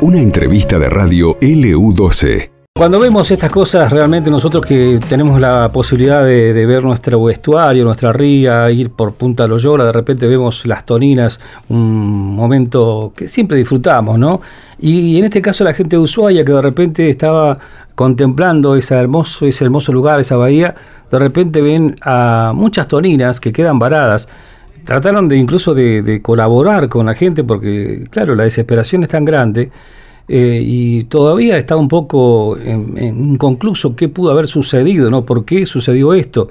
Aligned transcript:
Una 0.00 0.20
entrevista 0.20 0.78
de 0.78 0.88
radio 0.88 1.38
LU12. 1.40 2.50
Cuando 2.74 2.98
vemos 2.98 3.30
estas 3.30 3.52
cosas, 3.52 3.92
realmente 3.92 4.30
nosotros 4.30 4.64
que 4.64 4.98
tenemos 5.08 5.40
la 5.40 5.70
posibilidad 5.70 6.24
de, 6.24 6.66
ver 6.66 6.82
nuestro 6.82 7.22
vestuario, 7.22 7.84
nuestra 7.84 8.12
ría, 8.12 8.70
ir 8.70 8.90
por 8.90 9.12
Punta 9.12 9.46
Loyola, 9.46 9.84
de 9.84 9.92
repente 9.92 10.26
vemos 10.26 10.66
las 10.66 10.84
toninas, 10.84 11.38
un 11.68 12.34
momento 12.34 13.12
que 13.14 13.28
siempre 13.28 13.58
disfrutamos, 13.58 14.18
¿no? 14.18 14.40
Y, 14.80 15.18
en 15.18 15.26
este 15.26 15.40
caso 15.40 15.62
la 15.62 15.74
gente 15.74 15.96
de 15.96 16.02
Ushuaia 16.02 16.44
que 16.44 16.52
de 16.52 16.62
repente 16.62 17.08
estaba 17.08 17.58
contemplando 17.94 18.74
ese 18.74 18.96
hermoso, 18.96 19.46
ese 19.46 19.64
hermoso 19.64 19.92
lugar, 19.92 20.18
esa 20.18 20.36
bahía, 20.36 20.74
de 21.10 21.18
repente 21.18 21.60
ven 21.62 21.94
a 22.00 22.52
muchas 22.54 22.88
toninas 22.88 23.38
que 23.38 23.52
quedan 23.52 23.78
varadas. 23.78 24.26
Trataron 24.84 25.28
de 25.28 25.36
incluso 25.36 25.74
de 25.74 26.20
colaborar 26.22 26.88
con 26.88 27.06
la 27.06 27.14
gente 27.14 27.44
porque, 27.44 28.04
claro, 28.10 28.34
la 28.34 28.44
desesperación 28.44 29.02
es 29.02 29.08
tan 29.08 29.24
grande 29.24 29.70
eh, 30.28 30.62
y 30.64 31.04
todavía 31.04 31.58
está 31.58 31.76
un 31.76 31.88
poco 31.88 32.56
inconcluso 32.58 33.96
qué 33.96 34.08
pudo 34.08 34.30
haber 34.30 34.46
sucedido, 34.46 35.10
¿no? 35.10 35.26
¿Por 35.26 35.44
qué 35.44 35.66
sucedió 35.66 36.14
esto? 36.14 36.48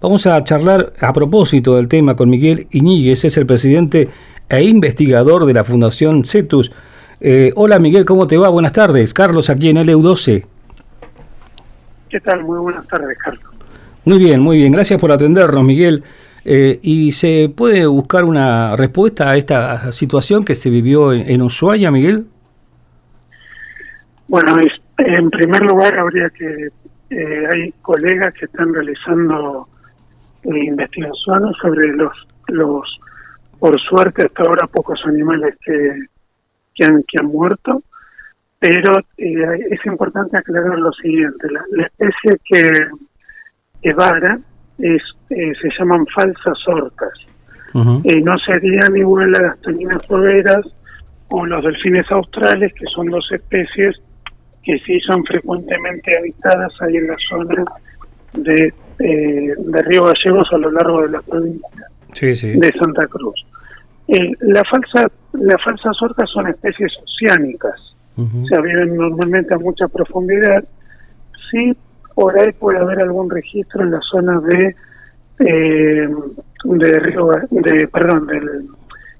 Vamos 0.00 0.26
a 0.26 0.44
charlar 0.44 0.92
a 1.00 1.12
propósito 1.12 1.76
del 1.76 1.88
tema 1.88 2.14
con 2.14 2.28
Miguel 2.28 2.66
Iñiguez, 2.70 3.24
es 3.24 3.36
el 3.36 3.46
presidente 3.46 4.08
e 4.48 4.62
investigador 4.62 5.46
de 5.46 5.54
la 5.54 5.64
Fundación 5.64 6.24
CETUS. 6.24 6.70
Eh, 7.20 7.52
hola 7.56 7.78
Miguel, 7.78 8.04
¿cómo 8.04 8.26
te 8.26 8.36
va? 8.36 8.50
Buenas 8.50 8.72
tardes. 8.72 9.14
Carlos 9.14 9.48
aquí 9.48 9.70
en 9.70 9.78
LU12. 9.78 10.44
¿Qué 12.10 12.20
tal? 12.20 12.44
Muy 12.44 12.58
buenas 12.58 12.86
tardes, 12.86 13.16
Carlos. 13.18 13.44
Muy 14.04 14.18
bien, 14.18 14.40
muy 14.40 14.58
bien. 14.58 14.70
Gracias 14.70 15.00
por 15.00 15.10
atendernos, 15.10 15.64
Miguel. 15.64 16.04
Eh, 16.44 16.78
¿Y 16.82 17.12
se 17.12 17.50
puede 17.54 17.86
buscar 17.86 18.24
una 18.24 18.76
respuesta 18.76 19.30
a 19.30 19.36
esta 19.36 19.92
situación 19.92 20.44
que 20.44 20.54
se 20.54 20.68
vivió 20.68 21.12
en 21.12 21.40
Ushuaia, 21.42 21.90
Miguel? 21.90 22.26
Bueno, 24.28 24.56
en 24.98 25.30
primer 25.30 25.62
lugar 25.62 25.98
habría 25.98 26.28
que, 26.30 26.68
eh, 27.10 27.48
hay 27.52 27.72
colegas 27.82 28.34
que 28.34 28.46
están 28.46 28.72
realizando 28.72 29.68
eh, 30.42 30.64
investigaciones 30.64 31.56
sobre 31.60 31.88
los, 31.94 32.12
los, 32.48 33.00
por 33.58 33.78
suerte 33.80 34.24
hasta 34.24 34.42
ahora 34.42 34.66
pocos 34.66 35.00
animales 35.06 35.56
que, 35.64 36.06
que, 36.74 36.84
han, 36.84 37.02
que 37.04 37.18
han 37.20 37.26
muerto, 37.26 37.82
pero 38.58 38.98
eh, 39.18 39.68
es 39.70 39.84
importante 39.86 40.36
aclarar 40.36 40.78
lo 40.78 40.92
siguiente, 40.92 41.48
la, 41.50 41.86
especie 41.86 42.40
que, 42.44 42.70
que 43.82 43.92
vara 43.92 44.38
es, 44.78 45.02
se 45.28 45.68
llaman 45.78 46.06
falsas 46.14 46.58
orcas, 46.66 47.12
y 48.04 48.22
no 48.22 48.34
serían 48.46 48.96
igual 48.96 49.34
a 49.34 49.42
las 49.42 49.60
toninas 49.60 50.06
fogueras 50.06 50.64
o 51.28 51.44
los 51.44 51.64
delfines 51.64 52.08
australes, 52.10 52.72
que 52.74 52.86
son 52.94 53.08
dos 53.08 53.26
especies 53.32 53.96
que 54.62 54.78
sí 54.80 54.98
son 55.00 55.24
frecuentemente 55.24 56.16
habitadas 56.16 56.72
ahí 56.80 56.96
en 56.96 57.06
la 57.06 57.16
zona 57.28 57.64
de, 58.32 58.72
eh, 58.98 59.54
de 59.58 59.82
Río 59.82 60.04
Gallegos 60.04 60.48
a 60.52 60.58
lo 60.58 60.70
largo 60.70 61.02
de 61.02 61.10
la 61.10 61.22
provincia 61.22 61.68
de 62.20 62.72
Santa 62.78 63.06
Cruz. 63.08 63.44
Eh, 64.08 64.32
la 64.40 64.62
falsa 64.64 65.10
las 65.32 65.62
falsas 65.62 66.00
orcas 66.00 66.30
son 66.30 66.46
especies 66.48 66.92
oceánicas, 67.02 67.74
o 68.16 68.46
sea, 68.46 68.60
viven 68.60 68.96
normalmente 68.96 69.52
a 69.54 69.58
mucha 69.58 69.88
profundidad. 69.88 70.62
Sí, 71.50 71.76
por 72.14 72.38
ahí 72.38 72.52
puede 72.52 72.78
haber 72.78 73.00
algún 73.00 73.30
registro 73.30 73.82
en 73.82 73.90
la 73.90 74.00
zona 74.00 74.40
de 74.40 74.76
eh, 75.40 76.08
de 76.64 76.98
Río, 77.00 77.28
de 77.50 77.88
perdón, 77.88 78.26
del 78.26 78.68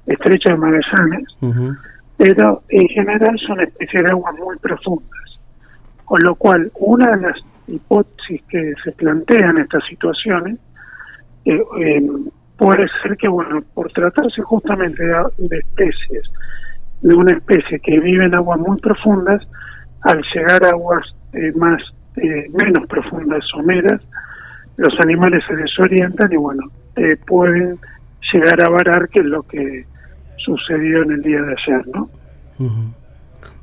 estrecho 0.06 0.50
de 0.50 0.56
Magallanes, 0.56 1.28
pero 2.17 2.62
en 2.69 2.89
general 2.89 3.39
son 3.47 3.61
especies 3.61 4.03
de 4.03 4.11
aguas 4.11 4.34
muy 4.39 4.56
profundas. 4.59 5.11
Con 6.05 6.20
lo 6.22 6.34
cual, 6.34 6.70
una 6.78 7.17
de 7.17 7.22
las 7.22 7.39
hipótesis 7.67 8.42
que 8.48 8.75
se 8.84 8.92
plantean 8.92 9.56
en 9.56 9.65
estas 9.65 9.84
situaciones 9.88 10.59
eh, 11.44 11.60
eh, 11.81 12.03
puede 12.56 12.87
ser 13.03 13.16
que, 13.16 13.28
bueno, 13.28 13.62
por 13.75 13.91
tratarse 13.93 14.43
justamente 14.43 15.03
de, 15.03 15.59
especies, 15.59 16.22
de 17.00 17.15
una 17.15 17.33
especie 17.33 17.81
que 17.81 17.99
vive 18.00 18.27
en 18.27 18.34
aguas 18.34 18.60
muy 18.60 18.78
profundas, 18.78 19.43
al 20.03 20.22
llegar 20.34 20.65
a 20.65 20.71
aguas 20.71 21.04
eh, 21.33 21.53
más 21.56 21.83
menos 22.16 22.86
profundas, 22.88 23.44
someras, 23.50 24.00
los 24.76 24.94
animales 25.00 25.42
se 25.47 25.54
desorientan 25.54 26.32
y, 26.32 26.36
bueno, 26.36 26.62
pueden 27.26 27.78
llegar 28.32 28.60
a 28.62 28.69
varar, 28.69 29.08
que 29.08 29.20
es 29.20 29.26
lo 29.26 29.42
que 29.42 29.84
sucedió 30.36 31.03
en 31.03 31.12
el 31.12 31.22
día 31.22 31.42
de 31.42 31.53
ayer, 31.53 31.86
¿no? 31.88 32.08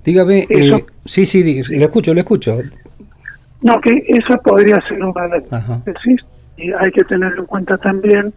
Dígame, 0.04 0.48
eh, 0.50 0.84
sí, 1.06 1.26
sí, 1.26 1.64
lo 1.78 1.86
escucho, 1.86 2.14
lo 2.14 2.20
escucho. 2.20 2.58
No, 3.62 3.80
que 3.82 4.04
esa 4.08 4.38
podría 4.38 4.80
ser 4.88 5.04
una 5.04 5.28
de 5.28 5.44
las 5.50 5.70
especies 5.70 6.22
y 6.58 6.72
hay 6.74 6.92
que 6.92 7.04
tener 7.04 7.34
en 7.38 7.46
cuenta 7.46 7.78
también 7.78 8.34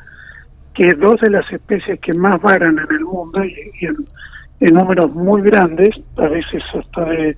que 0.75 0.89
dos 0.99 1.21
de 1.21 1.31
las 1.31 1.51
especies 1.51 1.99
que 2.01 2.13
más 2.15 2.41
varan 2.43 2.79
en 2.79 2.97
el 2.97 3.05
mundo 3.05 3.43
y, 3.45 3.87
en, 3.87 4.75
números 4.75 5.13
muy 5.15 5.43
grandes, 5.43 5.91
a 6.17 6.29
veces 6.29 6.63
hasta 6.75 7.05
de 7.05 7.37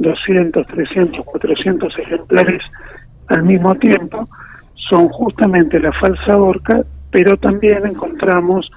200, 0.00 0.66
300, 0.66 1.24
400 1.24 1.98
ejemplares 1.98 2.62
al 3.28 3.42
mismo 3.44 3.74
tiempo, 3.76 4.28
son 4.88 5.08
justamente 5.08 5.78
la 5.78 5.92
falsa 5.92 6.36
orca, 6.36 6.82
pero 7.10 7.36
también 7.36 7.86
encontramos 7.86 8.70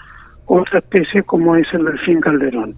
otra 0.46 0.80
especie 0.80 1.24
como 1.24 1.56
es 1.56 1.66
el 1.74 1.86
delfín 1.86 2.20
calderón. 2.20 2.76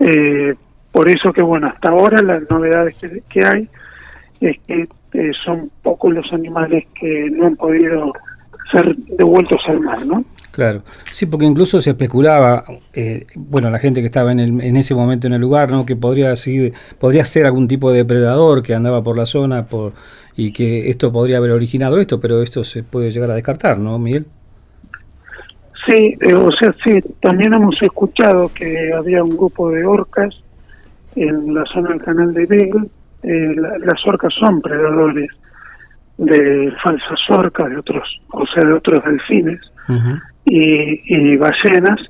Eh, 0.00 0.54
por 0.90 1.08
eso 1.08 1.32
que, 1.32 1.42
bueno, 1.42 1.68
hasta 1.68 1.90
ahora 1.90 2.22
las 2.22 2.48
novedades 2.50 2.96
que, 3.28 3.44
hay 3.44 3.68
es 4.40 4.58
que 4.66 4.88
eh, 5.12 5.30
son 5.44 5.70
pocos 5.82 6.12
los 6.12 6.32
animales 6.32 6.86
que 6.98 7.30
no 7.30 7.46
han 7.46 7.56
podido 7.56 8.12
ser 8.74 8.96
devueltos 9.18 9.60
al 9.68 9.80
mar, 9.80 10.04
¿no? 10.04 10.24
Claro, 10.50 10.82
sí, 11.12 11.26
porque 11.26 11.46
incluso 11.46 11.80
se 11.80 11.90
especulaba, 11.90 12.64
eh, 12.92 13.26
bueno, 13.34 13.70
la 13.70 13.78
gente 13.78 14.00
que 14.00 14.06
estaba 14.06 14.30
en, 14.30 14.40
el, 14.40 14.60
en 14.60 14.76
ese 14.76 14.94
momento 14.94 15.26
en 15.26 15.32
el 15.32 15.40
lugar, 15.40 15.70
¿no? 15.70 15.84
Que 15.84 15.96
podría, 15.96 16.36
seguir, 16.36 16.74
podría 16.98 17.24
ser 17.24 17.46
algún 17.46 17.66
tipo 17.66 17.90
de 17.90 17.98
depredador 17.98 18.62
que 18.62 18.74
andaba 18.74 19.02
por 19.02 19.16
la 19.16 19.26
zona 19.26 19.66
por, 19.66 19.94
y 20.36 20.52
que 20.52 20.90
esto 20.90 21.12
podría 21.12 21.38
haber 21.38 21.50
originado 21.50 21.98
esto, 21.98 22.20
pero 22.20 22.42
esto 22.42 22.62
se 22.62 22.82
puede 22.82 23.10
llegar 23.10 23.30
a 23.30 23.34
descartar, 23.34 23.78
¿no, 23.78 23.98
Miguel? 23.98 24.26
Sí, 25.86 26.16
eh, 26.20 26.34
o 26.34 26.50
sea, 26.52 26.74
sí, 26.84 26.98
también 27.20 27.52
hemos 27.52 27.76
escuchado 27.82 28.48
que 28.54 28.92
había 28.92 29.22
un 29.22 29.36
grupo 29.36 29.70
de 29.70 29.84
orcas 29.84 30.34
en 31.16 31.52
la 31.52 31.64
zona 31.66 31.90
del 31.90 32.02
canal 32.02 32.32
de 32.32 32.46
Beagle, 32.46 32.88
eh, 33.22 33.54
las 33.80 34.06
orcas 34.06 34.32
son 34.38 34.60
predadores 34.60 35.30
de 36.18 36.72
falsas 36.82 37.20
orcas, 37.30 37.70
de 37.70 37.78
otros, 37.78 38.20
o 38.30 38.46
sea, 38.46 38.64
de 38.64 38.72
otros 38.72 39.02
delfines 39.04 39.60
y, 40.44 41.36
ballenas, 41.36 42.00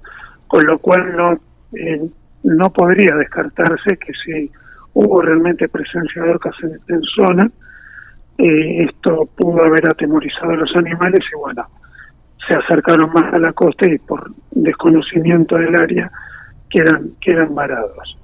con 0.46 0.64
lo 0.66 0.78
cual 0.78 1.16
no, 1.16 1.32
eh, 1.78 2.08
no 2.42 2.70
podría 2.70 3.14
descartarse 3.16 3.96
que 3.96 4.12
si 4.24 4.50
hubo 4.92 5.22
realmente 5.22 5.68
presencia 5.68 6.22
de 6.22 6.30
orcas 6.30 6.54
en, 6.62 7.02
zona, 7.16 7.50
eh, 8.38 8.84
esto 8.84 9.28
pudo 9.36 9.64
haber 9.64 9.88
atemorizado 9.88 10.50
a 10.50 10.56
los 10.56 10.76
animales 10.76 11.20
y 11.32 11.38
bueno, 11.38 11.66
se 12.46 12.54
acercaron 12.54 13.12
más 13.12 13.32
a 13.32 13.38
la 13.38 13.52
costa 13.52 13.86
y 13.86 13.98
por 13.98 14.30
desconocimiento 14.50 15.56
del 15.56 15.74
área 15.74 16.10
quedan, 16.68 17.10
quedan 17.20 17.54
varados. 17.54 18.16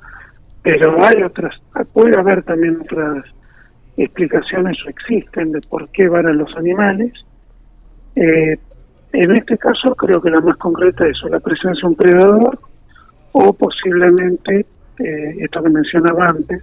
Pero 0.62 1.02
hay 1.02 1.22
otras, 1.22 1.54
puede 1.92 2.18
haber 2.18 2.42
también 2.42 2.78
otras 2.82 3.24
explicaciones 3.96 4.76
o 4.86 4.88
existen 4.88 5.52
de 5.52 5.60
por 5.62 5.90
qué 5.90 6.08
van 6.08 6.26
a 6.26 6.32
los 6.32 6.54
animales. 6.56 7.12
Eh, 8.16 8.56
en 9.12 9.30
este 9.32 9.58
caso 9.58 9.94
creo 9.94 10.20
que 10.20 10.30
la 10.30 10.40
más 10.40 10.56
concreta 10.56 11.06
es 11.06 11.18
la 11.28 11.40
presencia 11.40 11.82
de 11.82 11.88
un 11.88 11.96
predador 11.96 12.58
o 13.32 13.52
posiblemente, 13.52 14.66
eh, 14.98 15.36
esto 15.38 15.62
que 15.62 15.70
mencionaba 15.70 16.28
antes, 16.28 16.62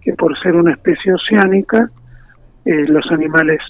que 0.00 0.12
por 0.14 0.38
ser 0.40 0.54
una 0.54 0.72
especie 0.72 1.12
oceánica, 1.12 1.90
eh, 2.64 2.84
los 2.88 3.04
animales 3.10 3.60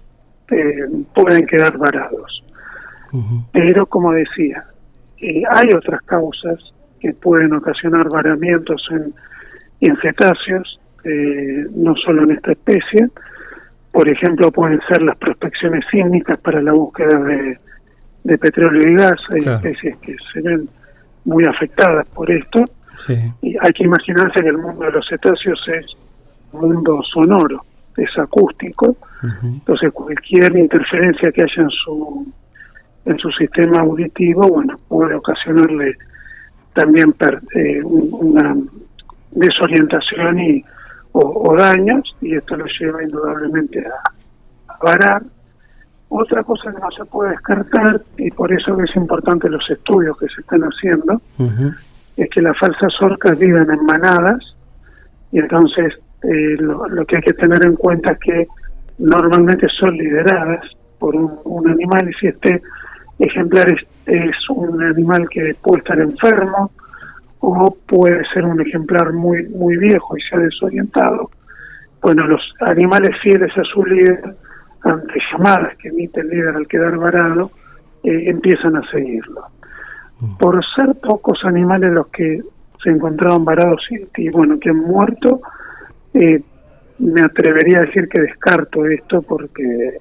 pueden 1.15 1.45
quedar 1.47 1.77
varados. 1.77 2.43
Pero 3.53 3.85
como 3.85 4.13
decía, 4.13 4.65
hay 5.51 5.69
otras 5.75 6.01
causas 6.03 6.59
que 6.99 7.13
pueden 7.13 7.53
ocasionar 7.53 8.09
varamientos 8.09 8.83
en 8.91 9.13
en 9.81 9.97
cetáceos, 10.01 10.78
eh, 11.05 11.67
no 11.75 11.95
solo 11.97 12.25
en 12.25 12.33
esta 12.33 12.53
especie. 12.53 13.09
Por 13.93 14.09
ejemplo, 14.09 14.51
pueden 14.53 14.81
ser 14.89 15.03
las 15.03 15.17
prospecciones 15.17 15.85
sísmicas 15.91 16.41
para 16.41 16.61
la 16.61 16.73
búsqueda 16.73 17.19
de, 17.21 17.59
petróleo 18.39 18.89
y 18.89 18.95
gas. 18.95 19.21
Hay 19.31 19.41
especies 19.41 19.97
que 19.99 20.17
se 20.33 20.43
ven 20.43 20.69
muy 21.25 21.45
afectadas 21.45 22.07
por 22.09 22.31
esto. 22.31 22.65
Y 23.43 23.57
hay 23.61 23.73
que 23.73 23.85
imaginarse 23.85 24.41
que 24.41 24.49
el 24.49 24.59
mundo 24.59 24.85
de 24.85 24.93
los 24.93 25.07
cetáceos 25.09 25.61
es 25.69 25.87
un 26.53 26.75
mundo 26.75 27.01
sonoro, 27.03 27.65
es 27.97 28.11
acústico. 28.19 28.97
Entonces, 29.43 29.93
cualquier 29.93 30.57
interferencia 30.57 31.31
que 31.33 31.43
haya 31.43 31.63
en 31.63 31.71
su, 31.71 32.33
en 33.05 33.19
su 33.19 33.31
sistema 33.33 33.81
auditivo, 33.81 34.49
bueno, 34.49 34.77
puede 34.89 35.15
ocasionarle 35.15 35.97
también 36.75 37.15
eh, 37.55 37.83
una 37.83 38.57
desorientación 39.33 40.39
y 40.39 40.65
o, 41.21 41.57
daños 41.57 42.15
y 42.21 42.37
esto 42.37 42.57
lo 42.57 42.67
lleva 42.79 43.03
indudablemente 43.03 43.85
a, 43.87 44.75
varar. 44.83 45.23
Otra 46.11 46.43
cosa 46.45 46.73
que 46.73 46.79
no 46.79 46.91
se 46.93 47.05
puede 47.05 47.31
descartar 47.31 48.01
y 48.17 48.31
por 48.31 48.53
eso 48.53 48.81
es 48.81 48.95
importante 48.97 49.49
los 49.51 49.69
estudios 49.69 50.17
que 50.19 50.27
se 50.29 50.41
están 50.41 50.63
haciendo 50.63 51.21
es 52.17 52.31
que 52.31 52.41
las 52.41 52.57
falsas 52.59 52.93
orcas 53.03 53.39
viven 53.39 53.69
en 53.69 53.85
manadas 53.85 54.39
y 55.33 55.41
entonces 55.41 55.95
eh, 56.23 56.57
lo, 56.61 57.05
que 57.05 57.17
hay 57.17 57.23
que 57.23 57.35
tener 57.35 57.67
en 57.67 57.75
cuenta 57.75 58.13
es 58.13 58.19
que 58.21 58.47
normalmente 58.99 59.67
son 59.79 59.97
lideradas 59.97 60.65
por 60.99 61.15
un, 61.15 61.69
animal 61.69 62.09
y 62.09 62.13
si 62.15 62.29
este 62.29 62.63
ejemplar 63.19 63.67
es, 64.07 64.37
un 64.49 64.83
animal 64.83 65.29
que 65.29 65.55
puede 65.61 65.81
estar 65.81 65.99
enfermo 65.99 66.71
o 67.41 67.77
puede 67.87 68.23
ser 68.33 68.45
un 68.45 68.61
ejemplar 68.61 69.13
muy 69.13 69.49
muy 69.49 69.77
viejo 69.77 70.17
y 70.17 70.21
se 70.23 70.37
ha 70.37 70.39
desorientado. 70.41 71.31
Bueno, 72.01 72.27
los 72.27 72.41
animales 72.61 73.11
fieles 73.23 73.51
a 73.57 73.65
su 73.65 73.85
líder, 73.85 74.37
ante 74.83 75.21
llamadas 75.33 75.77
que 75.79 75.89
emite 75.89 76.21
el 76.21 76.29
líder 76.29 76.57
al 76.57 76.67
quedar 76.67 76.97
varado, 76.97 77.51
eh, 78.05 78.31
empiezan 78.31 78.77
a 78.77 78.91
seguirlo. 78.91 79.43
Mm. 80.21 80.37
Por 80.37 80.65
ser 80.77 80.95
pocos 80.97 81.45
animales 81.45 81.93
los 81.93 82.09
que 82.09 82.41
se 82.83 82.91
encontraban 82.91 83.45
varados 83.45 83.85
y, 84.17 84.29
bueno, 84.31 84.59
que 84.61 84.71
han 84.71 84.79
muerto, 84.79 85.41
eh, 86.15 86.41
me 86.99 87.21
atrevería 87.23 87.79
a 87.79 87.83
decir 87.83 88.09
que 88.09 88.21
descarto 88.21 88.87
esto 88.87 89.23
porque 89.23 89.99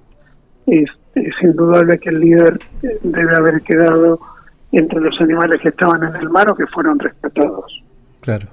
es, 0.68 0.90
es 1.16 1.36
indudable 1.42 1.98
que 2.00 2.10
el 2.10 2.20
líder 2.20 2.60
debe 3.04 3.36
haber 3.36 3.62
quedado 3.62 4.20
entre 4.72 5.00
los 5.00 5.20
animales 5.22 5.62
que 5.62 5.70
estaban 5.70 6.04
en 6.04 6.16
el 6.16 6.30
mar 6.30 6.52
o 6.52 6.56
que 6.56 6.68
fueron 6.68 7.00
rescatados. 7.00 7.84
Claro. 8.22 8.48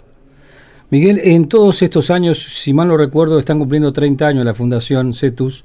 Miguel, 0.91 1.21
en 1.25 1.49
todos 1.49 1.83
estos 1.83 2.11
años, 2.11 2.39
si 2.39 2.73
mal 2.73 2.89
no 2.89 2.97
recuerdo, 2.97 3.39
están 3.39 3.59
cumpliendo 3.59 3.93
30 3.93 4.27
años 4.27 4.45
la 4.45 4.55
Fundación 4.55 5.13
CETUS 5.13 5.65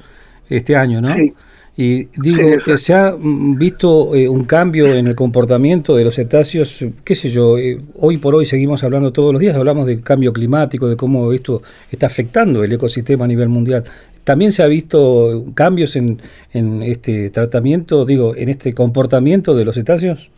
este 0.49 0.75
año, 0.75 1.01
¿no? 1.01 1.13
Sí. 1.15 1.33
Y 1.81 2.09
digo, 2.21 2.41
¿se 2.75 2.93
ha 2.93 3.15
visto 3.21 4.13
eh, 4.13 4.27
un 4.27 4.43
cambio 4.43 4.93
en 4.93 5.07
el 5.07 5.15
comportamiento 5.15 5.95
de 5.95 6.03
los 6.03 6.15
cetáceos? 6.15 6.83
¿Qué 7.05 7.15
sé 7.15 7.29
yo? 7.29 7.57
Eh, 7.57 7.79
hoy 7.99 8.17
por 8.17 8.35
hoy 8.35 8.45
seguimos 8.45 8.83
hablando 8.83 9.13
todos 9.13 9.31
los 9.31 9.39
días, 9.39 9.55
hablamos 9.55 9.87
del 9.87 10.01
cambio 10.01 10.33
climático, 10.33 10.89
de 10.89 10.97
cómo 10.97 11.31
esto 11.31 11.61
está 11.89 12.07
afectando 12.07 12.65
el 12.65 12.73
ecosistema 12.73 13.23
a 13.23 13.29
nivel 13.29 13.47
mundial. 13.47 13.85
¿También 14.25 14.51
se 14.51 14.61
ha 14.61 14.67
visto 14.67 15.45
cambios 15.53 15.95
en, 15.95 16.21
en 16.51 16.83
este 16.83 17.29
tratamiento, 17.29 18.03
digo, 18.03 18.35
en 18.35 18.49
este 18.49 18.73
comportamiento 18.73 19.55
de 19.55 19.63
los 19.63 19.75
cetáceos? 19.75 20.31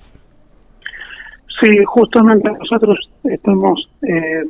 Sí, 1.62 1.70
justamente 1.86 2.50
nosotros 2.52 2.98
estamos, 3.24 3.90
eh, 4.02 4.44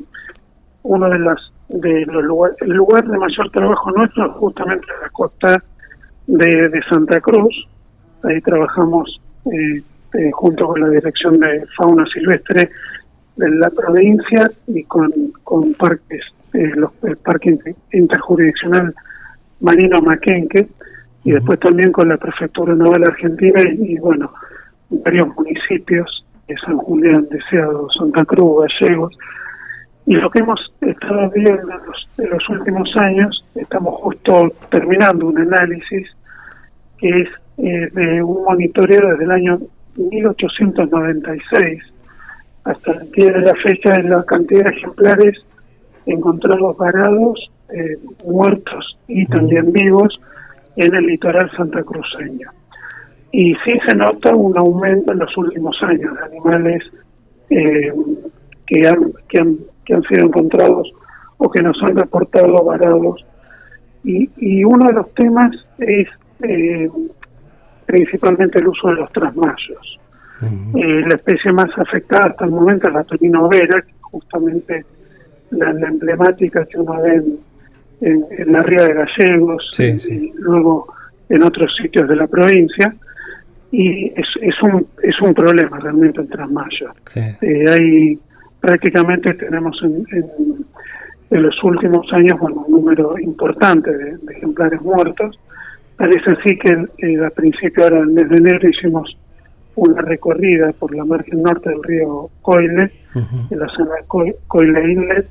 uno 0.84 1.10
de 1.10 1.20
las 1.20 1.52
de 1.72 2.06
los 2.06 2.24
lugares, 2.24 2.58
el 2.62 2.72
lugar 2.72 3.06
de 3.08 3.18
mayor 3.18 3.50
trabajo 3.52 3.92
nuestro 3.92 4.26
es 4.26 4.32
justamente 4.34 4.86
la 5.02 5.10
costa 5.10 5.64
de, 6.28 6.82
Santa 6.90 7.20
Cruz. 7.22 7.68
Ahí 8.24 8.42
trabajamos 8.42 9.22
eh, 9.46 9.82
eh, 10.14 10.32
junto 10.32 10.68
con 10.68 10.82
la 10.82 10.90
Dirección 10.90 11.40
de 11.40 11.66
Fauna 11.78 12.06
Silvestre 12.14 12.70
de 13.38 13.50
la 13.50 13.70
provincia 13.70 14.52
y 14.68 14.84
con, 14.84 15.12
con 15.44 15.74
parques, 15.74 16.24
eh, 16.54 16.72
los, 16.76 16.92
el 17.04 17.18
Parque 17.18 17.58
Interjurisdiccional 17.94 18.94
Marino 19.62 20.02
Maquenque 20.02 20.68
y 21.24 21.32
después 21.32 21.60
también 21.60 21.92
con 21.92 22.10
la 22.10 22.18
Prefectura 22.18 22.76
Naval 22.76 23.04
Argentina 23.04 23.62
y, 23.72 23.98
bueno, 24.00 24.34
varios 24.90 25.30
municipios 25.36 26.26
de 26.52 26.58
San 26.66 26.78
Julián, 26.78 27.28
Deseado, 27.30 27.90
Santa 27.92 28.26
Cruz, 28.26 28.68
Gallegos. 28.80 29.18
Y 30.06 30.16
lo 30.16 30.30
que 30.30 30.40
hemos 30.40 30.60
estado 30.82 31.30
viendo 31.30 31.62
en 32.18 32.30
los 32.30 32.50
últimos 32.50 32.90
años, 32.98 33.46
estamos 33.56 33.96
justo 34.02 34.44
terminando 34.70 35.28
un 35.28 35.38
análisis 35.38 36.08
que 36.98 37.10
es 37.10 37.30
eh, 37.58 37.90
de 37.94 38.24
un 38.24 38.44
monitoreo 38.44 39.12
desde 39.12 39.24
el 39.24 39.32
año 39.32 39.60
1896 39.98 41.84
hasta 42.64 42.92
el 42.92 43.12
de 43.12 43.42
la 43.42 43.56
fecha 43.56 43.94
en 43.96 44.10
la 44.10 44.24
cantidad 44.24 44.66
de 44.66 44.72
ejemplares 44.72 45.38
encontrados 46.06 46.78
varados, 46.78 47.52
eh, 47.74 47.98
muertos 48.26 48.98
y 49.08 49.26
también 49.26 49.72
vivos 49.72 50.20
en 50.76 50.96
el 50.96 51.06
litoral 51.06 51.50
santacruceño. 51.56 52.50
Y 53.32 53.54
sí 53.64 53.74
se 53.88 53.96
nota 53.96 54.36
un 54.36 54.58
aumento 54.58 55.14
en 55.14 55.20
los 55.20 55.38
últimos 55.38 55.78
años 55.84 56.14
de 56.16 56.26
animales 56.26 56.84
eh, 57.50 57.92
que, 58.68 58.88
han, 58.88 59.12
que, 59.30 59.40
han, 59.40 59.58
que 59.86 59.94
han 59.94 60.04
sido 60.04 60.26
encontrados 60.26 60.92
o 61.38 61.50
que 61.50 61.62
nos 61.62 61.82
han 61.84 61.96
reportado 61.96 62.64
varados. 62.64 63.26
Y, 64.04 64.30
y 64.38 64.64
uno 64.64 64.88
de 64.88 64.94
los 64.94 65.14
temas 65.14 65.52
es 65.80 66.08
eh, 66.44 66.90
principalmente 67.86 68.60
el 68.60 68.68
uso 68.68 68.90
de 68.90 68.96
los 68.96 69.12
trasmayos. 69.12 70.00
Eh, 70.42 71.02
la 71.08 71.16
especie 71.16 71.52
más 71.52 71.70
afectada 71.78 72.30
hasta 72.30 72.46
el 72.46 72.52
momento 72.52 72.88
es 72.88 72.94
la 72.96 73.04
torinovera, 73.04 73.82
que 73.82 73.94
justamente 74.02 74.86
la, 75.52 75.70
emblemática 75.70 76.66
que 76.66 76.80
uno 76.80 77.00
ve 77.00 77.22
en, 78.02 78.52
la 78.52 78.64
ría 78.64 78.86
de 78.86 78.94
Gallegos 78.94 79.72
y 79.80 80.32
luego 80.36 80.88
en 81.30 81.44
otros 81.44 81.72
sitios 81.80 82.10
de 82.10 82.16
la 82.16 82.26
provincia. 82.26 82.96
Y 83.72 84.08
es, 84.08 84.28
es, 84.42 84.62
un, 84.62 84.86
es 85.02 85.20
un 85.22 85.34
problema 85.34 85.80
realmente 85.80 86.22
el 86.22 86.28
trasmayo. 86.28 86.92
Eh, 87.16 87.66
hay 87.70 88.20
prácticamente 88.60 89.34
tenemos 89.34 89.78
en, 89.84 90.06
en, 90.12 91.42
los 91.42 91.64
últimos 91.64 92.06
años 92.14 92.38
bueno, 92.40 92.66
un 92.68 92.72
número 92.72 93.18
importante 93.20 93.92
de 93.92 94.34
ejemplares 94.34 94.82
muertos. 94.82 95.40
Parece 95.96 96.32
así 96.32 96.58
que 96.58 96.86
eh, 96.98 97.24
al 97.24 97.32
principio, 97.32 97.84
ahora 97.84 98.00
el 98.00 98.08
mes 98.08 98.30
de 98.30 98.38
enero, 98.38 98.70
hicimos 98.70 99.16
una 99.76 100.02
recorrida 100.02 100.72
por 100.74 100.94
la 100.96 101.06
margen 101.06 101.42
norte 101.42 101.70
del 101.70 101.84
río 101.84 102.30
Coile, 102.42 102.92
en 103.16 103.60
la 103.60 103.68
zona 103.70 103.96
de 103.96 104.34
Coile 104.48 104.92
Inlet, 104.92 105.28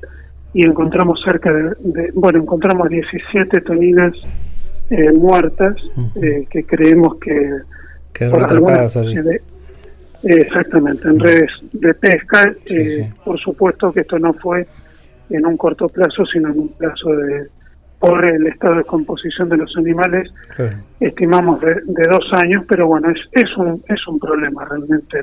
y 0.53 0.65
encontramos 0.65 1.21
cerca 1.23 1.51
de, 1.53 2.11
bueno, 2.13 2.39
encontramos 2.39 2.89
17 2.89 3.61
toninas 3.61 4.13
eh, 4.89 5.11
muertas 5.11 5.75
eh, 6.15 6.45
que 6.49 6.63
creemos 6.63 7.15
que... 7.19 7.49
Quedaron 8.13 8.43
atrapadas 8.43 8.97
allí. 8.97 9.15
exactamente, 10.23 11.07
en 11.07 11.19
redes 11.19 11.51
de 11.73 11.93
pesca. 11.93 12.53
Por 13.23 13.39
supuesto 13.39 13.91
que 13.91 14.01
esto 14.01 14.19
no 14.19 14.33
fue 14.33 14.67
en 15.29 15.45
un 15.45 15.57
corto 15.57 15.87
plazo, 15.87 16.25
sino 16.25 16.49
en 16.49 16.59
un 16.59 16.69
plazo 16.69 17.09
de 17.15 17.47
por 18.01 18.25
el 18.25 18.47
estado 18.47 18.77
de 18.77 18.83
composición 18.83 19.47
de 19.47 19.57
los 19.57 19.77
animales, 19.77 20.27
estimamos 20.99 21.61
de, 21.61 21.75
dos 22.11 22.25
años, 22.33 22.65
pero 22.67 22.87
bueno, 22.87 23.11
es, 23.11 23.19
es, 23.31 23.55
un, 23.57 23.83
es 23.87 24.07
un 24.07 24.17
problema 24.17 24.65
realmente 24.65 25.19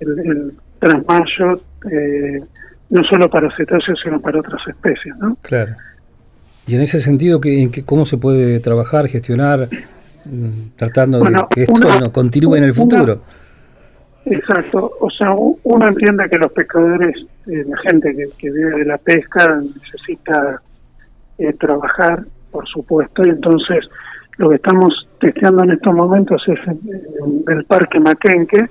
el, 0.00 0.18
el, 0.18 0.52
trasmayo, 0.78 1.60
eh, 1.90 2.40
no 2.88 3.02
solo 3.04 3.28
para 3.28 3.54
cetáceos, 3.54 4.00
sino 4.02 4.18
para 4.22 4.40
otras 4.40 4.60
especies, 4.66 5.14
¿no? 5.18 5.36
Claro. 5.42 5.74
Y 6.66 6.76
en 6.76 6.80
ese 6.80 6.98
sentido, 6.98 7.40
¿en 7.44 7.70
que, 7.70 7.84
¿cómo 7.84 8.06
se 8.06 8.16
puede 8.16 8.58
trabajar, 8.60 9.06
gestionar, 9.08 9.68
tratando 10.76 11.20
de 11.20 11.44
que 11.50 11.62
esto 11.62 12.00
no 12.00 12.12
continúe 12.12 12.56
en 12.56 12.64
el 12.64 12.74
futuro? 12.74 13.20
exacto, 14.24 14.90
o 14.98 15.08
sea, 15.10 15.32
uno 15.36 15.88
entiende 15.88 16.28
que 16.28 16.38
los 16.38 16.50
pescadores, 16.50 17.14
eh, 17.46 17.64
la 17.64 17.76
gente 17.78 18.14
que, 18.14 18.24
que 18.36 18.50
vive 18.50 18.78
de 18.78 18.84
la 18.84 18.98
pesca 18.98 19.60
necesita 19.60 20.60
eh, 21.38 21.52
trabajar, 21.52 22.24
por 22.50 22.66
supuesto, 22.66 23.22
y 23.24 23.30
entonces 23.30 23.88
lo 24.38 24.50
que 24.50 24.56
estamos 24.56 25.06
testeando 25.20 25.64
en 25.64 25.72
estos 25.72 25.94
momentos 25.94 26.42
es 26.46 26.58
el, 27.48 27.64
Parque 27.64 28.00
Maquenque, 28.00 28.68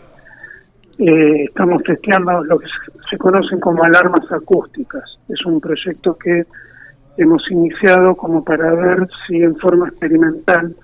eh, 0.98 1.44
estamos 1.46 1.84
testeando 1.84 2.44
lo 2.44 2.60
que 2.60 2.68
se, 3.10 3.18
conocen 3.18 3.60
como 3.60 3.84
alarmas 3.84 4.32
acústicas. 4.32 5.04
Es 5.28 5.46
un 5.46 5.60
proyecto 5.60 6.18
que 6.18 6.46
hemos 7.18 7.44
iniciado 7.50 8.16
como 8.16 8.44
para 8.44 8.74
ver 8.74 9.08
si 9.28 9.38
en 9.38 9.56
forma 9.58 9.88
experimental 9.90 10.76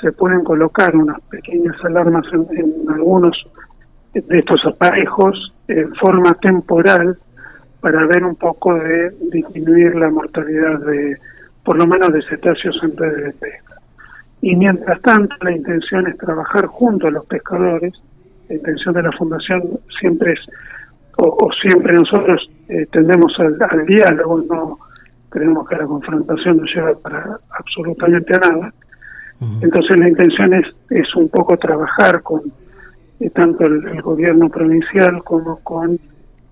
se 0.00 0.12
pueden 0.12 0.44
colocar 0.44 0.94
unas 0.96 1.20
pequeñas 1.22 1.76
alarmas 1.84 2.26
en, 2.32 2.70
algunos 2.88 3.36
de 4.14 4.38
estos 4.38 4.64
aparejos 4.66 5.52
en 5.68 5.94
forma 5.96 6.34
temporal 6.34 7.18
para 7.80 8.06
ver 8.06 8.24
un 8.24 8.36
poco 8.36 8.74
de 8.74 9.10
disminuir 9.30 9.94
la 9.94 10.10
mortalidad 10.10 10.80
de, 10.80 11.16
por 11.64 11.76
lo 11.76 11.86
menos 11.86 12.12
de 12.12 12.22
cetáceos 12.22 12.78
en 12.82 12.96
redes 12.96 13.24
de 13.24 13.32
pesca. 13.32 13.74
Y 14.42 14.56
mientras 14.56 15.00
tanto, 15.02 15.34
la 15.42 15.52
intención 15.52 16.06
es 16.06 16.16
trabajar 16.16 16.66
junto 16.66 17.08
a 17.08 17.10
los 17.10 17.26
pescadores. 17.26 17.92
La 18.48 18.56
intención 18.56 18.94
de 18.94 19.02
la 19.02 19.12
Fundación 19.12 19.62
siempre 20.00 20.32
es, 20.32 20.40
o, 21.16 21.48
siempre 21.60 21.92
nosotros 21.92 22.50
eh, 22.68 22.86
tendemos 22.90 23.32
al, 23.38 23.86
diálogo, 23.86 24.42
no 24.48 24.78
creemos 25.28 25.68
que 25.68 25.76
la 25.76 25.84
confrontación 25.84 26.56
no 26.56 26.64
lleva 26.64 26.94
para 26.94 27.38
absolutamente 27.58 28.34
a 28.34 28.38
nada. 28.38 28.74
Entonces 29.62 29.98
la 29.98 30.08
intención 30.08 30.52
es, 30.52 30.66
es 30.90 31.14
un 31.16 31.28
poco 31.28 31.56
trabajar 31.56 32.22
con 32.22 32.42
eh, 33.20 33.30
tanto 33.30 33.64
el, 33.64 34.02
gobierno 34.02 34.50
provincial 34.50 35.22
como 35.24 35.60
con 35.60 35.98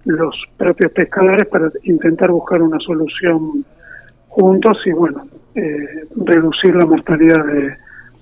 los 0.04 0.34
propios 0.56 0.92
pescadores 0.92 1.46
para 1.48 1.70
intentar 1.82 2.30
buscar 2.30 2.62
una 2.62 2.78
solución 2.78 3.64
juntos 4.28 4.78
y 4.86 4.92
bueno, 4.92 5.26
eh, 5.54 6.06
reducir 6.16 6.74
la 6.76 6.86
mortalidad 6.86 7.44
de, 7.44 7.76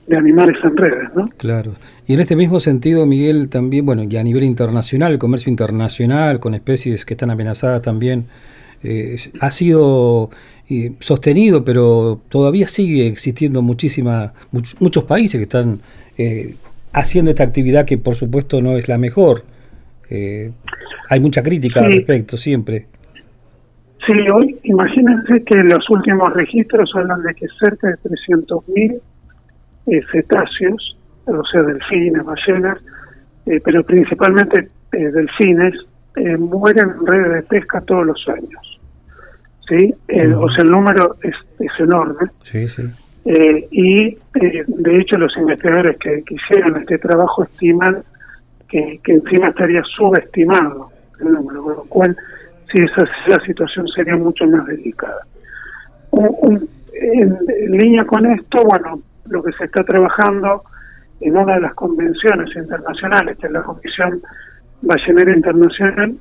de 0.06 0.16
animales 0.16 0.56
en 0.62 0.76
redes, 0.76 1.08
¿no? 1.14 1.24
Claro. 1.36 1.72
Y 2.06 2.14
en 2.14 2.20
este 2.20 2.36
mismo 2.36 2.60
sentido, 2.60 3.06
Miguel, 3.06 3.48
también, 3.48 3.84
bueno, 3.84 4.04
y 4.04 4.16
a 4.16 4.22
nivel 4.22 4.44
internacional, 4.44 5.12
el 5.12 5.18
comercio 5.18 5.50
internacional 5.50 6.40
con 6.40 6.54
especies 6.54 7.04
que 7.04 7.14
están 7.14 7.30
amenazadas 7.30 7.82
también, 7.82 8.26
eh, 8.82 9.16
ha 9.40 9.50
sido 9.50 10.30
eh, 10.68 10.92
sostenido, 11.00 11.64
pero 11.64 12.20
todavía 12.28 12.68
sigue 12.68 13.06
existiendo 13.06 13.62
muchísima, 13.62 14.32
muchos 14.80 15.04
países 15.04 15.38
que 15.38 15.44
están 15.44 15.80
eh, 16.18 16.54
haciendo 16.92 17.30
esta 17.30 17.44
actividad 17.44 17.84
que 17.84 17.98
por 17.98 18.16
supuesto 18.16 18.60
no 18.60 18.76
es 18.76 18.88
la 18.88 18.98
mejor. 18.98 19.44
hay 21.08 21.20
mucha 21.20 21.42
crítica 21.42 21.80
al 21.80 21.92
respecto 21.92 22.36
siempre. 22.36 22.86
Sí, 24.06 24.12
hoy 24.32 24.56
imagínense 24.62 25.42
que 25.44 25.56
los 25.56 25.90
últimos 25.90 26.32
registros 26.32 26.90
hablan 26.94 27.22
de 27.22 27.34
que 27.34 27.46
cerca 27.58 27.88
de 27.88 27.96
300.000 27.96 29.00
eh, 29.86 30.00
cetáceos, 30.12 30.96
o 31.26 31.44
sea, 31.44 31.62
delfines, 31.62 32.24
ballenas, 32.24 32.78
eh, 33.46 33.60
pero 33.64 33.84
principalmente 33.84 34.68
eh, 34.92 35.10
delfines, 35.10 35.74
mueren 36.38 36.90
en 36.90 37.06
redes 37.06 37.34
de 37.34 37.42
pesca 37.42 37.80
todos 37.82 38.06
los 38.06 38.28
años. 38.28 38.80
¿sí? 39.68 39.94
O 40.34 40.48
sea, 40.50 40.64
el 40.64 40.70
número 40.70 41.16
es, 41.22 41.34
enorme. 41.78 42.30
Sí, 42.42 42.66
sí. 42.68 42.82
y 43.24 44.16
de 44.34 44.98
hecho 44.98 45.18
los 45.18 45.36
investigadores 45.36 45.96
que, 45.98 46.22
hicieron 46.28 46.76
este 46.80 46.98
trabajo 46.98 47.44
estiman 47.44 48.02
que, 48.68 49.00
encima 49.04 49.48
estaría 49.48 49.82
subestimado 49.96 50.90
el 51.20 51.32
número, 51.32 51.62
con 51.62 51.74
lo 51.74 51.84
cual 51.84 52.16
si 52.72 52.82
esa, 52.82 53.08
esa 53.26 53.40
situación 53.44 53.86
sería 53.88 54.16
mucho 54.16 54.46
más 54.46 54.66
delicada. 54.66 55.20
en, 56.92 57.38
línea 57.68 58.04
con 58.04 58.26
esto, 58.26 58.64
bueno, 58.64 59.00
lo 59.28 59.42
que 59.42 59.52
se 59.52 59.64
está 59.64 59.84
trabajando 59.84 60.62
en 61.20 61.36
una 61.36 61.54
de 61.54 61.60
las 61.60 61.74
convenciones 61.74 62.54
internacionales, 62.54 63.38
que 63.38 63.46
es 63.46 63.52
la 63.52 63.62
Comisión 63.62 64.20
Ballenera 64.82 65.34
Internacional, 65.34 66.16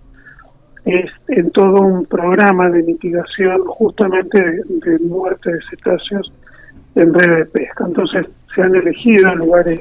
es 0.85 1.12
en 1.29 1.50
todo 1.51 1.81
un 1.81 2.05
programa 2.05 2.69
de 2.69 2.83
mitigación 2.83 3.65
justamente 3.65 4.39
de, 4.39 5.00
muerte 5.00 5.51
de 5.51 5.59
cetáceos 5.69 6.31
en 6.95 7.13
red 7.13 7.38
de 7.38 7.45
pesca. 7.45 7.85
Entonces 7.88 8.27
se 8.53 8.62
han 8.62 8.75
elegido 8.75 9.33
lugares, 9.35 9.79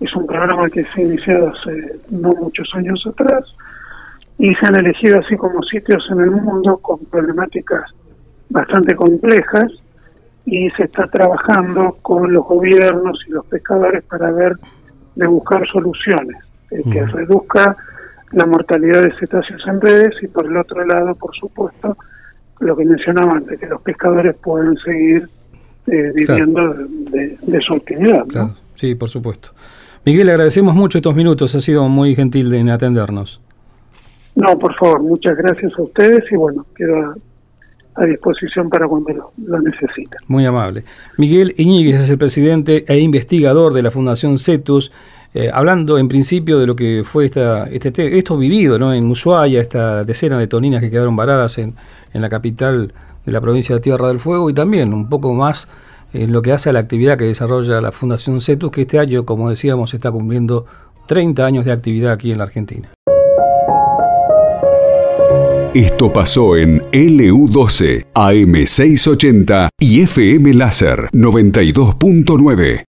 es 0.00 0.14
un 0.14 0.26
programa 0.26 0.68
que 0.68 0.84
se 0.84 1.00
ha 1.00 1.04
iniciado 1.04 1.48
hace 1.48 1.98
no 2.10 2.30
muchos 2.32 2.68
años 2.74 3.02
atrás, 3.06 3.44
y 4.38 4.54
se 4.54 4.66
han 4.66 4.76
elegido 4.76 5.18
así 5.20 5.36
como 5.36 5.62
sitios 5.62 6.06
en 6.10 6.20
el 6.20 6.30
mundo 6.30 6.76
con 6.78 6.98
problemáticas 7.06 7.90
bastante 8.50 8.94
complejas 8.94 9.72
y 10.44 10.68
se 10.70 10.84
está 10.84 11.06
trabajando 11.06 11.96
con 12.02 12.32
los 12.32 12.44
gobiernos 12.44 13.18
y 13.26 13.30
los 13.30 13.46
pescadores 13.46 14.04
para 14.04 14.30
ver 14.30 14.56
de 15.14 15.26
buscar 15.26 15.66
soluciones 15.68 16.36
eh, 16.70 16.82
que 16.92 17.06
reduzca 17.06 17.76
la 18.34 18.46
mortalidad 18.46 19.02
de 19.02 19.12
cetáceos 19.18 19.62
en 19.66 19.80
redes 19.80 20.14
y 20.22 20.26
por 20.26 20.46
el 20.46 20.56
otro 20.56 20.84
lado, 20.84 21.14
por 21.14 21.34
supuesto, 21.36 21.96
lo 22.60 22.76
que 22.76 22.84
mencionaba 22.84 23.32
antes, 23.32 23.58
que 23.58 23.66
los 23.66 23.80
pescadores 23.82 24.34
puedan 24.42 24.76
seguir 24.78 25.28
eh, 25.86 26.12
viviendo 26.14 26.74
de, 26.74 27.60
su 27.66 27.74
actividad. 27.74 28.24
Sí, 28.74 28.94
por 28.94 29.08
supuesto. 29.08 29.50
Miguel, 30.04 30.28
agradecemos 30.30 30.74
mucho 30.74 30.98
estos 30.98 31.14
minutos, 31.14 31.54
ha 31.54 31.60
sido 31.60 31.88
muy 31.88 32.14
gentil 32.14 32.52
en 32.54 32.70
atendernos. 32.70 33.40
No, 34.34 34.58
por 34.58 34.74
favor, 34.74 35.02
muchas 35.02 35.36
gracias 35.36 35.72
a 35.78 35.82
ustedes 35.82 36.24
y 36.30 36.36
bueno, 36.36 36.66
quiero 36.74 37.14
a 37.96 38.04
disposición 38.04 38.68
para 38.68 38.88
cuando 38.88 39.12
lo, 39.12 39.32
lo 39.46 39.60
necesiten. 39.60 40.18
Muy 40.26 40.44
amable. 40.44 40.82
Miguel 41.16 41.54
Iñiguez 41.56 42.00
es 42.00 42.10
el 42.10 42.18
presidente 42.18 42.84
e 42.88 42.98
investigador 42.98 43.72
de 43.72 43.82
la 43.82 43.92
Fundación 43.92 44.38
CETUS, 44.38 44.90
eh, 45.34 45.50
hablando 45.52 45.98
en 45.98 46.06
principio 46.06 46.60
de 46.60 46.66
lo 46.66 46.76
que 46.76 47.02
fue 47.04 47.24
esta, 47.26 47.66
este, 47.66 48.16
esto 48.16 48.38
vivido 48.38 48.78
¿no? 48.78 48.94
en 48.94 49.10
Ushuaia, 49.10 49.60
esta 49.60 50.04
decena 50.04 50.38
de 50.38 50.46
toninas 50.46 50.80
que 50.80 50.90
quedaron 50.90 51.16
varadas 51.16 51.58
en, 51.58 51.74
en 52.12 52.22
la 52.22 52.28
capital 52.28 52.92
de 53.26 53.32
la 53.32 53.40
provincia 53.40 53.74
de 53.74 53.80
Tierra 53.80 54.08
del 54.08 54.20
Fuego 54.20 54.48
y 54.48 54.54
también 54.54 54.94
un 54.94 55.08
poco 55.08 55.34
más 55.34 55.66
en 56.12 56.32
lo 56.32 56.40
que 56.40 56.52
hace 56.52 56.70
a 56.70 56.72
la 56.72 56.78
actividad 56.78 57.18
que 57.18 57.24
desarrolla 57.24 57.80
la 57.80 57.90
Fundación 57.90 58.40
CETUS, 58.40 58.70
que 58.70 58.82
este 58.82 59.00
año, 59.00 59.24
como 59.26 59.50
decíamos, 59.50 59.92
está 59.92 60.12
cumpliendo 60.12 60.66
30 61.06 61.44
años 61.44 61.64
de 61.64 61.72
actividad 61.72 62.12
aquí 62.12 62.30
en 62.30 62.38
la 62.38 62.44
Argentina. 62.44 62.88
Esto 65.74 66.12
pasó 66.12 66.56
en 66.56 66.82
LU12, 66.92 68.06
AM680 68.14 69.70
y 69.80 70.02
FM 70.02 70.54
Láser 70.54 71.08
92.9. 71.12 72.82